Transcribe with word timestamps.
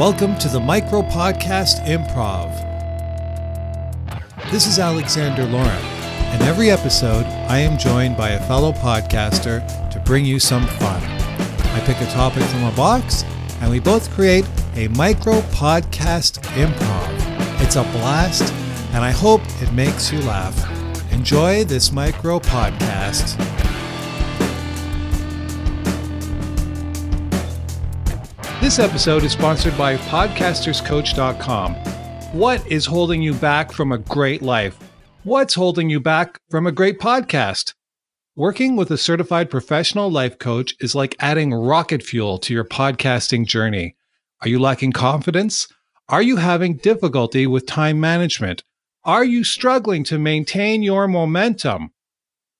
Welcome 0.00 0.38
to 0.38 0.48
the 0.48 0.58
Micro 0.58 1.02
Podcast 1.02 1.84
Improv. 1.84 2.48
This 4.50 4.66
is 4.66 4.78
Alexander 4.78 5.44
Lauren, 5.44 5.68
and 5.68 6.42
every 6.44 6.70
episode 6.70 7.26
I 7.50 7.58
am 7.58 7.76
joined 7.76 8.16
by 8.16 8.30
a 8.30 8.46
fellow 8.46 8.72
podcaster 8.72 9.60
to 9.90 10.00
bring 10.00 10.24
you 10.24 10.40
some 10.40 10.66
fun. 10.66 11.02
I 11.02 11.82
pick 11.84 12.00
a 12.00 12.10
topic 12.12 12.44
from 12.44 12.64
a 12.64 12.72
box, 12.72 13.24
and 13.60 13.70
we 13.70 13.78
both 13.78 14.10
create 14.12 14.46
a 14.74 14.88
micro 14.88 15.42
podcast 15.52 16.40
improv. 16.54 17.60
It's 17.60 17.76
a 17.76 17.82
blast, 17.82 18.54
and 18.94 19.04
I 19.04 19.10
hope 19.10 19.42
it 19.60 19.70
makes 19.74 20.10
you 20.10 20.22
laugh. 20.22 21.12
Enjoy 21.12 21.62
this 21.64 21.92
micro 21.92 22.38
podcast. 22.40 23.36
This 28.70 28.78
episode 28.78 29.24
is 29.24 29.32
sponsored 29.32 29.76
by 29.76 29.96
podcasterscoach.com. 29.96 31.74
What 32.38 32.64
is 32.70 32.86
holding 32.86 33.20
you 33.20 33.34
back 33.34 33.72
from 33.72 33.90
a 33.90 33.98
great 33.98 34.42
life? 34.42 34.78
What's 35.24 35.54
holding 35.54 35.90
you 35.90 35.98
back 35.98 36.38
from 36.50 36.68
a 36.68 36.70
great 36.70 37.00
podcast? 37.00 37.74
Working 38.36 38.76
with 38.76 38.92
a 38.92 38.96
certified 38.96 39.50
professional 39.50 40.08
life 40.08 40.38
coach 40.38 40.76
is 40.78 40.94
like 40.94 41.16
adding 41.18 41.52
rocket 41.52 42.04
fuel 42.04 42.38
to 42.38 42.54
your 42.54 42.62
podcasting 42.64 43.44
journey. 43.44 43.96
Are 44.40 44.48
you 44.48 44.60
lacking 44.60 44.92
confidence? 44.92 45.66
Are 46.08 46.22
you 46.22 46.36
having 46.36 46.76
difficulty 46.76 47.48
with 47.48 47.66
time 47.66 47.98
management? 47.98 48.62
Are 49.02 49.24
you 49.24 49.42
struggling 49.42 50.04
to 50.04 50.16
maintain 50.16 50.84
your 50.84 51.08
momentum? 51.08 51.90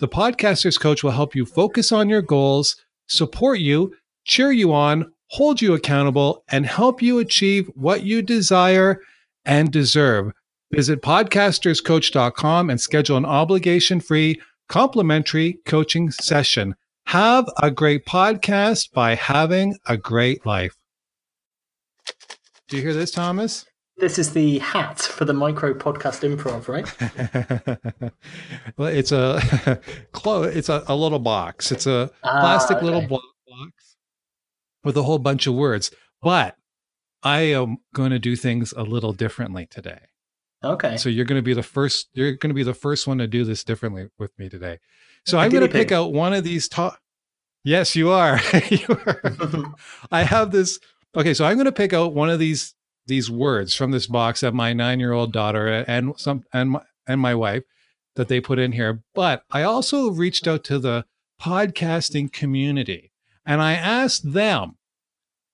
The 0.00 0.08
Podcasters 0.08 0.78
Coach 0.78 1.02
will 1.02 1.12
help 1.12 1.34
you 1.34 1.46
focus 1.46 1.92
on 1.92 2.10
your 2.10 2.20
goals, 2.20 2.76
support 3.08 3.58
you, 3.58 3.94
cheer 4.26 4.52
you 4.52 4.70
on, 4.74 5.13
hold 5.34 5.60
you 5.60 5.74
accountable, 5.74 6.44
and 6.48 6.64
help 6.64 7.02
you 7.02 7.18
achieve 7.18 7.68
what 7.74 8.04
you 8.04 8.22
desire 8.22 9.00
and 9.44 9.72
deserve. 9.72 10.30
Visit 10.72 11.02
podcasterscoach.com 11.02 12.70
and 12.70 12.80
schedule 12.80 13.16
an 13.16 13.24
obligation 13.24 13.98
free 13.98 14.40
complimentary 14.68 15.58
coaching 15.66 16.12
session. 16.12 16.76
Have 17.06 17.50
a 17.60 17.72
great 17.72 18.06
podcast 18.06 18.92
by 18.92 19.16
having 19.16 19.76
a 19.86 19.96
great 19.96 20.46
life. 20.46 20.76
Do 22.68 22.76
you 22.76 22.82
hear 22.82 22.94
this, 22.94 23.10
Thomas? 23.10 23.66
This 23.96 24.20
is 24.20 24.34
the 24.34 24.60
hat 24.60 25.00
for 25.00 25.24
the 25.24 25.34
micro 25.34 25.74
podcast 25.74 26.22
improv, 26.22 26.68
right? 26.68 28.12
well, 28.76 28.88
it's 28.88 29.10
a 29.10 29.80
it's 30.56 30.68
a, 30.68 30.84
a 30.86 30.94
little 30.94 31.18
box. 31.18 31.72
It's 31.72 31.88
a 31.88 32.10
ah, 32.22 32.40
plastic 32.40 32.76
okay. 32.76 32.86
little 32.86 33.06
box 33.08 33.24
with 34.84 34.96
a 34.96 35.02
whole 35.02 35.18
bunch 35.18 35.46
of 35.46 35.54
words. 35.54 35.90
But 36.22 36.56
I 37.22 37.40
am 37.40 37.78
going 37.94 38.10
to 38.10 38.18
do 38.18 38.36
things 38.36 38.72
a 38.76 38.82
little 38.82 39.12
differently 39.12 39.66
today. 39.66 40.00
Okay. 40.62 40.96
So 40.96 41.08
you're 41.08 41.24
going 41.24 41.38
to 41.38 41.42
be 41.42 41.54
the 41.54 41.62
first. 41.62 42.08
You're 42.14 42.32
going 42.32 42.50
to 42.50 42.54
be 42.54 42.62
the 42.62 42.74
first 42.74 43.06
one 43.06 43.18
to 43.18 43.26
do 43.26 43.44
this 43.44 43.64
differently 43.64 44.08
with 44.18 44.38
me 44.38 44.48
today. 44.48 44.78
So 45.26 45.38
i 45.38 45.46
am 45.46 45.50
going 45.50 45.66
to 45.66 45.72
pick 45.72 45.90
out 45.90 46.12
one 46.12 46.32
of 46.32 46.44
these 46.44 46.68
top. 46.68 46.98
Yes, 47.64 47.96
you 47.96 48.10
are. 48.10 48.40
you 48.70 48.86
are. 48.88 49.74
I 50.10 50.22
have 50.22 50.52
this. 50.52 50.78
Okay, 51.16 51.32
so 51.32 51.44
I'm 51.44 51.56
going 51.56 51.64
to 51.64 51.72
pick 51.72 51.92
out 51.92 52.14
one 52.14 52.30
of 52.30 52.38
these 52.38 52.74
these 53.06 53.30
words 53.30 53.74
from 53.74 53.90
this 53.90 54.06
box 54.06 54.40
that 54.40 54.54
my 54.54 54.72
nine 54.72 55.00
year 55.00 55.12
old 55.12 55.32
daughter 55.32 55.84
and 55.86 56.18
some 56.18 56.44
and 56.52 56.70
my, 56.70 56.82
and 57.06 57.20
my 57.20 57.34
wife 57.34 57.64
that 58.16 58.28
they 58.28 58.40
put 58.40 58.58
in 58.58 58.72
here. 58.72 59.02
But 59.14 59.44
I 59.50 59.62
also 59.62 60.10
reached 60.10 60.46
out 60.46 60.64
to 60.64 60.78
the 60.78 61.04
podcasting 61.40 62.32
community 62.32 63.12
and 63.46 63.60
I 63.60 63.74
asked 63.74 64.32
them 64.32 64.76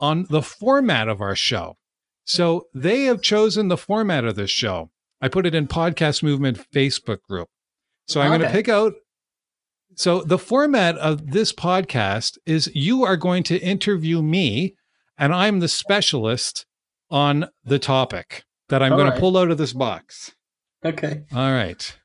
on 0.00 0.26
the 0.30 0.42
format 0.42 1.08
of 1.08 1.20
our 1.20 1.36
show. 1.36 1.76
So 2.24 2.66
they 2.74 3.04
have 3.04 3.22
chosen 3.22 3.68
the 3.68 3.76
format 3.76 4.24
of 4.24 4.36
this 4.36 4.50
show. 4.50 4.90
I 5.20 5.28
put 5.28 5.46
it 5.46 5.54
in 5.54 5.66
Podcast 5.66 6.22
Movement 6.22 6.64
Facebook 6.72 7.22
group. 7.22 7.48
So 8.06 8.20
I'm 8.20 8.32
okay. 8.32 8.38
going 8.38 8.50
to 8.50 8.56
pick 8.56 8.68
out. 8.68 8.94
So 9.94 10.20
the 10.22 10.38
format 10.38 10.96
of 10.98 11.30
this 11.32 11.52
podcast 11.52 12.38
is 12.46 12.70
you 12.74 13.04
are 13.04 13.16
going 13.16 13.42
to 13.44 13.58
interview 13.58 14.22
me, 14.22 14.76
and 15.16 15.34
I'm 15.34 15.60
the 15.60 15.68
specialist 15.68 16.66
on 17.10 17.48
the 17.64 17.78
topic 17.78 18.44
that 18.68 18.82
I'm 18.82 18.92
All 18.92 18.98
going 18.98 19.08
right. 19.08 19.14
to 19.14 19.20
pull 19.20 19.36
out 19.36 19.50
of 19.50 19.58
this 19.58 19.72
box. 19.72 20.32
Okay. 20.84 21.22
All 21.34 21.50
right. 21.50 21.96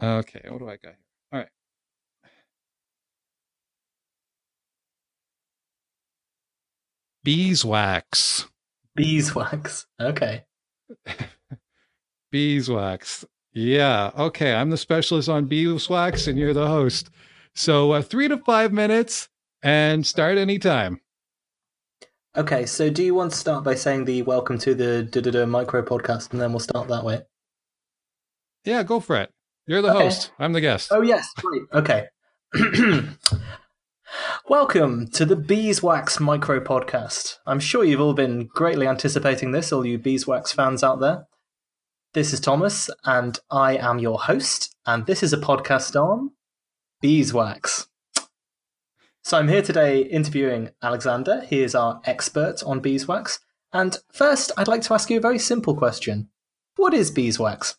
Okay. 0.00 0.42
What 0.48 0.58
do 0.58 0.68
I 0.68 0.76
got? 0.76 0.94
Beeswax. 7.24 8.46
Beeswax. 8.94 9.86
Okay. 10.00 10.44
beeswax. 12.30 13.24
Yeah. 13.52 14.10
Okay. 14.16 14.54
I'm 14.54 14.70
the 14.70 14.76
specialist 14.76 15.28
on 15.28 15.46
beeswax 15.46 16.26
and 16.26 16.38
you're 16.38 16.54
the 16.54 16.66
host. 16.66 17.10
So 17.54 17.92
uh, 17.92 18.02
three 18.02 18.28
to 18.28 18.38
five 18.38 18.72
minutes 18.72 19.28
and 19.62 20.06
start 20.06 20.38
anytime. 20.38 21.00
Okay. 22.36 22.66
So 22.66 22.90
do 22.90 23.02
you 23.02 23.14
want 23.14 23.32
to 23.32 23.36
start 23.36 23.64
by 23.64 23.74
saying 23.74 24.04
the 24.04 24.22
welcome 24.22 24.58
to 24.58 24.74
the 24.74 25.04
da 25.04 25.46
micro 25.46 25.82
podcast 25.82 26.32
and 26.32 26.40
then 26.40 26.52
we'll 26.52 26.60
start 26.60 26.88
that 26.88 27.04
way? 27.04 27.22
Yeah, 28.64 28.82
go 28.82 29.00
for 29.00 29.16
it. 29.16 29.30
You're 29.66 29.82
the 29.82 29.94
okay. 29.94 30.04
host. 30.04 30.32
I'm 30.38 30.52
the 30.52 30.60
guest. 30.60 30.88
Oh, 30.92 31.02
yes. 31.02 31.28
Great. 31.36 31.62
Okay. 31.72 32.06
Welcome 34.52 35.08
to 35.12 35.24
the 35.24 35.34
Beeswax 35.34 36.20
Micro 36.20 36.60
Podcast. 36.60 37.38
I'm 37.46 37.58
sure 37.58 37.84
you've 37.84 38.02
all 38.02 38.12
been 38.12 38.50
greatly 38.52 38.86
anticipating 38.86 39.52
this, 39.52 39.72
all 39.72 39.86
you 39.86 39.96
Beeswax 39.96 40.52
fans 40.52 40.84
out 40.84 41.00
there. 41.00 41.26
This 42.12 42.34
is 42.34 42.40
Thomas, 42.40 42.90
and 43.02 43.38
I 43.50 43.78
am 43.78 43.98
your 43.98 44.20
host, 44.20 44.76
and 44.84 45.06
this 45.06 45.22
is 45.22 45.32
a 45.32 45.38
podcast 45.38 45.98
on 45.98 46.32
beeswax. 47.00 47.88
So 49.24 49.38
I'm 49.38 49.48
here 49.48 49.62
today 49.62 50.02
interviewing 50.02 50.68
Alexander. 50.82 51.46
He 51.48 51.62
is 51.62 51.74
our 51.74 52.02
expert 52.04 52.62
on 52.62 52.80
beeswax. 52.80 53.40
And 53.72 53.96
first, 54.12 54.52
I'd 54.58 54.68
like 54.68 54.82
to 54.82 54.92
ask 54.92 55.08
you 55.08 55.16
a 55.16 55.22
very 55.22 55.38
simple 55.38 55.74
question 55.74 56.28
What 56.76 56.92
is 56.92 57.10
beeswax? 57.10 57.76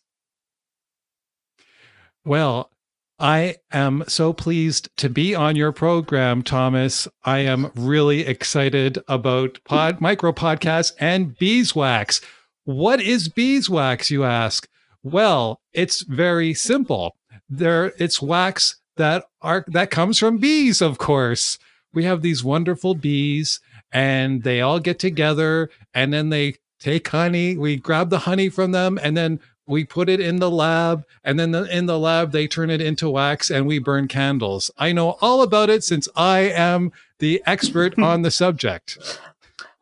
Well, 2.24 2.72
I 3.18 3.56
am 3.72 4.04
so 4.08 4.32
pleased 4.32 4.88
to 4.96 5.08
be 5.08 5.34
on 5.34 5.54
your 5.54 5.72
program, 5.72 6.42
Thomas. 6.42 7.06
I 7.24 7.38
am 7.38 7.70
really 7.76 8.26
excited 8.26 8.98
about 9.06 9.60
pod, 9.64 10.00
micro 10.00 10.32
podcasts 10.32 10.92
and 10.98 11.36
beeswax. 11.38 12.20
What 12.64 13.00
is 13.00 13.28
beeswax, 13.28 14.10
you 14.10 14.24
ask? 14.24 14.68
Well, 15.02 15.60
it's 15.72 16.02
very 16.02 16.54
simple. 16.54 17.14
There, 17.48 17.92
it's 17.98 18.20
wax 18.20 18.76
that 18.96 19.24
are 19.42 19.64
that 19.68 19.90
comes 19.90 20.18
from 20.18 20.38
bees, 20.38 20.80
of 20.80 20.98
course. 20.98 21.58
We 21.92 22.04
have 22.04 22.22
these 22.22 22.42
wonderful 22.42 22.94
bees, 22.94 23.60
and 23.92 24.42
they 24.42 24.60
all 24.60 24.80
get 24.80 24.98
together, 24.98 25.70
and 25.92 26.12
then 26.12 26.30
they 26.30 26.56
take 26.80 27.06
honey. 27.08 27.56
We 27.56 27.76
grab 27.76 28.10
the 28.10 28.20
honey 28.20 28.48
from 28.48 28.72
them, 28.72 28.98
and 29.00 29.16
then 29.16 29.40
we 29.66 29.84
put 29.84 30.08
it 30.08 30.20
in 30.20 30.36
the 30.36 30.50
lab 30.50 31.04
and 31.22 31.38
then 31.38 31.52
the, 31.52 31.64
in 31.76 31.86
the 31.86 31.98
lab 31.98 32.32
they 32.32 32.46
turn 32.46 32.70
it 32.70 32.80
into 32.80 33.08
wax 33.08 33.50
and 33.50 33.66
we 33.66 33.78
burn 33.78 34.08
candles. 34.08 34.70
I 34.78 34.92
know 34.92 35.16
all 35.20 35.42
about 35.42 35.70
it 35.70 35.84
since 35.84 36.08
i 36.16 36.40
am 36.40 36.92
the 37.18 37.42
expert 37.46 37.98
on 37.98 38.22
the 38.22 38.30
subject. 38.30 38.98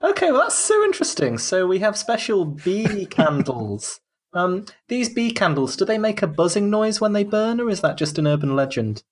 Okay 0.03 0.31
well 0.31 0.43
that's 0.43 0.59
so 0.59 0.83
interesting. 0.85 1.39
So 1.39 1.67
we 1.67 1.81
have 1.81 1.97
special 1.97 2.45
bee 2.45 3.07
candles. 3.11 4.01
Um, 4.35 4.65
these 4.89 5.09
bee 5.09 5.33
candles 5.33 5.77
do 5.77 5.85
they 5.85 5.99
make 5.99 6.23
a 6.23 6.27
buzzing 6.27 6.71
noise 6.71 7.01
when 7.01 7.13
they 7.13 7.25
burn 7.25 7.61
or 7.61 7.69
is 7.69 7.81
that 7.81 7.99
just 7.99 8.19
an 8.19 8.27
urban 8.27 8.55
legend? 8.55 9.03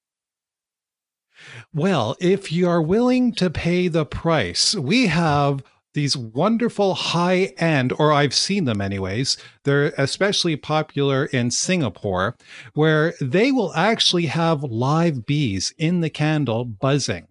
Well 1.75 2.17
if 2.21 2.53
you 2.53 2.69
are 2.69 2.83
willing 2.83 3.33
to 3.35 3.51
pay 3.51 3.89
the 3.89 4.07
price 4.07 4.75
we 4.75 5.09
have 5.09 5.63
these 5.95 6.17
wonderful 6.17 6.95
high 6.95 7.53
end, 7.59 7.93
or 7.99 8.13
I've 8.13 8.35
seen 8.35 8.65
them 8.65 8.81
anyways. 8.81 9.37
They're 9.65 9.93
especially 9.99 10.57
popular 10.57 11.27
in 11.27 11.51
Singapore, 11.51 12.37
where 12.75 13.15
they 13.21 13.51
will 13.53 13.75
actually 13.75 14.27
have 14.27 14.63
live 14.63 15.27
bees 15.27 15.75
in 15.79 16.01
the 16.01 16.11
candle 16.11 16.65
buzzing. 16.65 17.27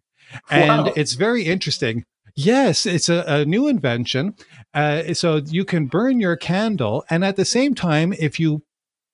And 0.50 0.91
it's 0.95 1.13
very 1.13 1.44
interesting. 1.44 2.03
Yes, 2.35 2.85
it's 2.85 3.09
a, 3.09 3.23
a 3.27 3.45
new 3.45 3.67
invention. 3.67 4.35
Uh, 4.73 5.13
so 5.13 5.38
you 5.38 5.65
can 5.65 5.88
burn 5.88 6.19
your 6.19 6.35
candle. 6.35 7.03
And 7.09 7.25
at 7.25 7.35
the 7.35 7.45
same 7.45 7.75
time, 7.75 8.13
if 8.13 8.39
you 8.39 8.63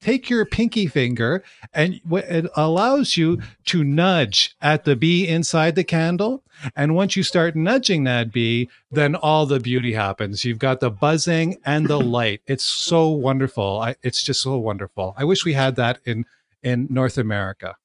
take 0.05 0.29
your 0.29 0.45
pinky 0.45 0.85
finger 0.85 1.43
and 1.73 1.99
it 2.11 2.45
allows 2.55 3.17
you 3.17 3.41
to 3.65 3.83
nudge 3.83 4.55
at 4.61 4.85
the 4.85 4.95
bee 4.95 5.27
inside 5.27 5.73
the 5.73 5.83
candle. 5.83 6.43
And 6.75 6.93
once 6.93 7.15
you 7.15 7.23
start 7.23 7.55
nudging 7.55 8.03
that 8.03 8.31
bee, 8.31 8.69
then 8.91 9.15
all 9.15 9.47
the 9.47 9.59
beauty 9.59 9.93
happens. 9.93 10.45
You've 10.45 10.59
got 10.59 10.79
the 10.79 10.91
buzzing 10.91 11.57
and 11.65 11.87
the 11.87 11.99
light. 12.17 12.41
It's 12.45 12.63
so 12.63 13.09
wonderful. 13.09 13.79
I, 13.81 13.95
it's 14.03 14.21
just 14.21 14.41
so 14.41 14.57
wonderful. 14.57 15.15
I 15.17 15.23
wish 15.23 15.43
we 15.43 15.53
had 15.53 15.75
that 15.77 15.99
in 16.05 16.25
in 16.61 16.87
North 16.89 17.17
America. 17.17 17.75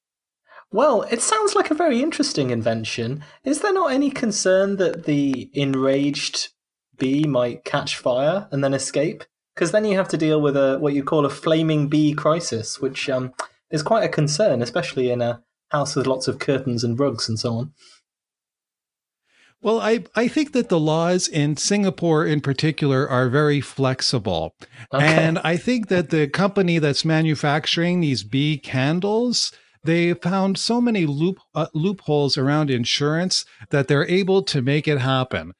Well, 0.71 1.03
it 1.03 1.21
sounds 1.21 1.53
like 1.53 1.69
a 1.69 1.75
very 1.75 2.01
interesting 2.01 2.51
invention. 2.51 3.23
Is 3.43 3.61
there 3.61 3.73
not 3.73 3.91
any 3.91 4.09
concern 4.09 4.77
that 4.77 5.05
the 5.05 5.49
enraged 5.53 6.49
bee 6.97 7.25
might 7.25 7.65
catch 7.65 7.97
fire 7.97 8.47
and 8.51 8.63
then 8.63 8.73
escape, 8.73 9.23
because 9.55 9.71
then 9.71 9.85
you 9.85 9.97
have 9.97 10.07
to 10.09 10.17
deal 10.17 10.41
with 10.41 10.55
a 10.55 10.77
what 10.79 10.93
you 10.93 11.03
call 11.03 11.25
a 11.25 11.29
flaming 11.29 11.87
bee 11.87 12.13
crisis, 12.13 12.79
which 12.79 13.09
um, 13.09 13.33
is 13.69 13.83
quite 13.83 14.03
a 14.03 14.09
concern, 14.09 14.61
especially 14.61 15.11
in 15.11 15.21
a 15.21 15.41
house 15.69 15.95
with 15.95 16.07
lots 16.07 16.27
of 16.27 16.39
curtains 16.39 16.83
and 16.83 16.99
rugs 16.99 17.27
and 17.29 17.39
so 17.39 17.53
on. 17.53 17.73
Well, 19.63 19.79
I, 19.79 20.05
I 20.15 20.27
think 20.27 20.53
that 20.53 20.69
the 20.69 20.79
laws 20.79 21.27
in 21.27 21.55
Singapore 21.55 22.25
in 22.25 22.41
particular 22.41 23.07
are 23.07 23.29
very 23.29 23.61
flexible. 23.61 24.55
Okay. 24.91 25.05
And 25.05 25.37
I 25.39 25.55
think 25.55 25.87
that 25.89 26.09
the 26.09 26.27
company 26.27 26.79
that's 26.79 27.05
manufacturing 27.05 27.99
these 27.99 28.23
bee 28.23 28.57
candles, 28.57 29.51
they 29.83 30.15
found 30.15 30.57
so 30.57 30.81
many 30.81 31.05
loop, 31.05 31.37
uh, 31.53 31.67
loopholes 31.75 32.39
around 32.39 32.71
insurance 32.71 33.45
that 33.69 33.87
they're 33.87 34.07
able 34.07 34.41
to 34.43 34.63
make 34.63 34.87
it 34.87 34.97
happen. 34.97 35.53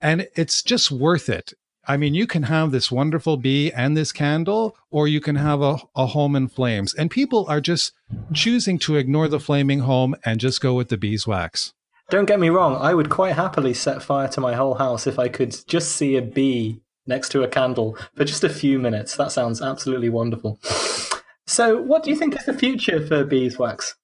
And 0.00 0.28
it's 0.36 0.62
just 0.62 0.92
worth 0.92 1.28
it. 1.28 1.52
I 1.88 1.96
mean, 1.96 2.14
you 2.14 2.26
can 2.26 2.42
have 2.44 2.70
this 2.70 2.92
wonderful 2.92 3.38
bee 3.38 3.72
and 3.72 3.96
this 3.96 4.12
candle, 4.12 4.76
or 4.90 5.08
you 5.08 5.22
can 5.22 5.36
have 5.36 5.62
a, 5.62 5.78
a 5.96 6.06
home 6.06 6.36
in 6.36 6.48
flames. 6.48 6.92
And 6.92 7.10
people 7.10 7.46
are 7.48 7.62
just 7.62 7.92
choosing 8.34 8.78
to 8.80 8.96
ignore 8.96 9.26
the 9.26 9.40
flaming 9.40 9.80
home 9.80 10.14
and 10.22 10.38
just 10.38 10.60
go 10.60 10.74
with 10.74 10.90
the 10.90 10.98
beeswax. 10.98 11.72
Don't 12.10 12.26
get 12.26 12.40
me 12.40 12.50
wrong, 12.50 12.76
I 12.76 12.94
would 12.94 13.08
quite 13.08 13.34
happily 13.36 13.72
set 13.72 14.02
fire 14.02 14.28
to 14.28 14.40
my 14.40 14.54
whole 14.54 14.74
house 14.74 15.06
if 15.06 15.18
I 15.18 15.28
could 15.28 15.56
just 15.66 15.92
see 15.92 16.16
a 16.16 16.22
bee 16.22 16.82
next 17.06 17.30
to 17.30 17.42
a 17.42 17.48
candle 17.48 17.96
for 18.14 18.24
just 18.24 18.44
a 18.44 18.50
few 18.50 18.78
minutes. 18.78 19.16
That 19.16 19.32
sounds 19.32 19.62
absolutely 19.62 20.10
wonderful. 20.10 20.58
So, 21.46 21.80
what 21.80 22.02
do 22.02 22.10
you 22.10 22.16
think 22.16 22.36
is 22.36 22.44
the 22.44 22.52
future 22.52 23.04
for 23.06 23.24
beeswax? 23.24 23.96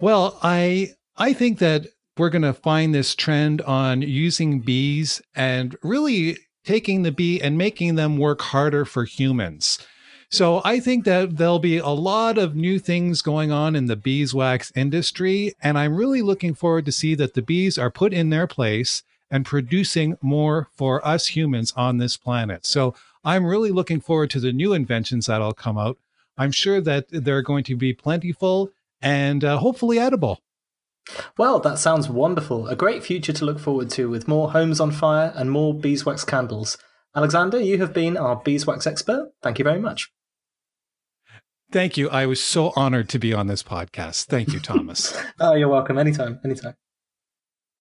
Well, 0.00 0.38
I 0.42 0.94
I 1.16 1.34
think 1.34 1.58
that 1.58 1.86
we're 2.18 2.30
going 2.30 2.42
to 2.42 2.52
find 2.52 2.94
this 2.94 3.14
trend 3.14 3.60
on 3.62 4.02
using 4.02 4.60
bees 4.60 5.22
and 5.34 5.76
really 5.82 6.38
taking 6.64 7.02
the 7.02 7.12
bee 7.12 7.40
and 7.40 7.56
making 7.56 7.94
them 7.94 8.16
work 8.16 8.40
harder 8.42 8.84
for 8.84 9.04
humans. 9.04 9.78
So 10.30 10.60
I 10.62 10.78
think 10.78 11.04
that 11.06 11.38
there'll 11.38 11.58
be 11.58 11.78
a 11.78 11.88
lot 11.88 12.36
of 12.36 12.54
new 12.54 12.78
things 12.78 13.22
going 13.22 13.50
on 13.50 13.74
in 13.74 13.86
the 13.86 13.96
beeswax 13.96 14.70
industry. 14.76 15.54
And 15.62 15.78
I'm 15.78 15.96
really 15.96 16.20
looking 16.20 16.54
forward 16.54 16.84
to 16.84 16.92
see 16.92 17.14
that 17.14 17.32
the 17.32 17.40
bees 17.40 17.78
are 17.78 17.90
put 17.90 18.12
in 18.12 18.28
their 18.28 18.46
place 18.46 19.02
and 19.30 19.46
producing 19.46 20.18
more 20.20 20.68
for 20.72 21.06
us 21.06 21.28
humans 21.28 21.72
on 21.76 21.96
this 21.96 22.18
planet. 22.18 22.66
So 22.66 22.94
I'm 23.24 23.46
really 23.46 23.70
looking 23.70 24.00
forward 24.00 24.30
to 24.30 24.40
the 24.40 24.52
new 24.52 24.74
inventions 24.74 25.26
that'll 25.26 25.54
come 25.54 25.78
out. 25.78 25.96
I'm 26.36 26.52
sure 26.52 26.80
that 26.82 27.06
they're 27.10 27.42
going 27.42 27.64
to 27.64 27.76
be 27.76 27.94
plentiful 27.94 28.70
and 29.00 29.42
uh, 29.44 29.58
hopefully 29.58 29.98
edible. 29.98 30.40
Well, 31.36 31.60
that 31.60 31.78
sounds 31.78 32.08
wonderful. 32.08 32.68
A 32.68 32.76
great 32.76 33.02
future 33.02 33.32
to 33.32 33.44
look 33.44 33.58
forward 33.58 33.90
to 33.90 34.08
with 34.08 34.28
more 34.28 34.50
homes 34.52 34.80
on 34.80 34.90
fire 34.90 35.32
and 35.34 35.50
more 35.50 35.74
beeswax 35.74 36.24
candles. 36.24 36.78
Alexander, 37.16 37.60
you 37.60 37.78
have 37.78 37.92
been 37.92 38.16
our 38.16 38.36
beeswax 38.36 38.86
expert. 38.86 39.30
Thank 39.42 39.58
you 39.58 39.64
very 39.64 39.80
much. 39.80 40.10
Thank 41.70 41.96
you. 41.96 42.08
I 42.08 42.26
was 42.26 42.42
so 42.42 42.72
honored 42.76 43.08
to 43.10 43.18
be 43.18 43.34
on 43.34 43.46
this 43.46 43.62
podcast. 43.62 44.26
Thank 44.26 44.52
you, 44.52 44.60
Thomas. 44.62 45.16
oh, 45.40 45.54
you're 45.54 45.68
welcome. 45.68 45.98
Anytime. 45.98 46.40
Anytime. 46.44 46.74